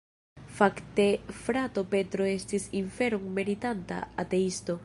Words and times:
Fakte 0.59 1.05
frato 1.43 1.85
Petro 1.93 2.31
estis 2.31 2.67
inferon 2.83 3.31
meritanta 3.39 4.05
ateisto. 4.27 4.79